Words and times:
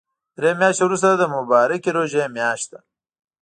دري 0.37 0.51
مياشتی 0.59 0.83
ورسته 0.85 1.09
د 1.17 1.23
مبارکی 1.35 1.91
ژوری 2.11 2.33
مياشت 2.35 2.67
ده 2.71 2.79